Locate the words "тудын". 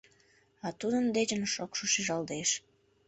0.79-1.05